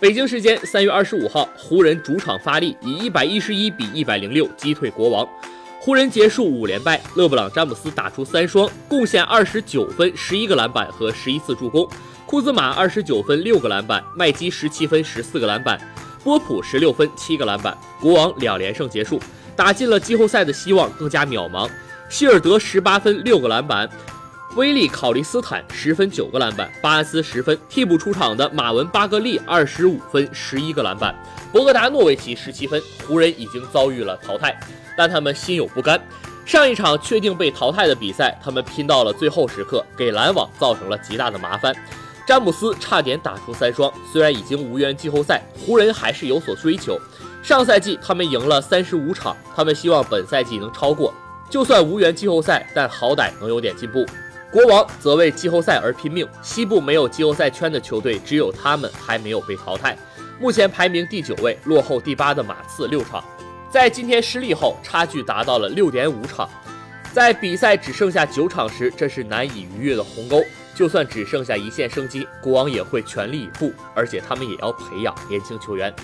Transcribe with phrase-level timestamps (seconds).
[0.00, 5.28] 北京时间三月二十五号，湖人主场发力，以一百一十一比一百零六击退国王。
[5.78, 11.86] 湖人结束五连败，勒布朗·詹姆斯打出三双，贡献二十九分、十一个篮板和十一次助攻；
[12.24, 15.78] 库兹马二十九分、六个篮板；麦基十七分、十四个篮板；
[16.24, 17.76] 波普十六分、七个篮板。
[18.00, 19.20] 国王两连胜结束，
[19.54, 21.68] 打进了季后赛的希望更加渺茫。
[22.08, 23.86] 希尔德十八分、六个篮板。
[24.56, 27.56] 威利考利斯坦十分九个篮板，巴恩斯十分。
[27.68, 31.14] 替补出场的马文巴格利二十五分十一个篮板，
[31.52, 32.82] 博格达诺维奇十七分。
[33.06, 34.58] 湖人已经遭遇了淘汰，
[34.96, 36.00] 但他们心有不甘。
[36.44, 41.72] 上一场确定被淘汰的比赛，他们拼到了最后时刻，给篮网造成了极大的麻烦。
[42.26, 46.98] 詹姆斯差点打出三双，虽然已经无缘季后赛，湖人还是有所追求。
[47.40, 51.14] 上赛季他们赢了三十五场，他们希望本赛季能超过。
[51.48, 54.04] 就算无缘季后赛，但好歹能有点进步。
[54.52, 59.96] 国王则为季后赛而拼命，西部没有季后赛圈的球队只有他们还没有被淘汰，
[60.40, 63.22] 目前排名第九位，落后第八的马刺六场。
[63.70, 66.50] 在今天失利后，差距达到了六点五场。
[67.12, 70.42] 在比赛只剩下九场时，这是难以逾越的鸿沟。
[70.74, 75.94] 就算只剩下一线生机，国王也会全力以赴，而且他们也要培养年轻球员。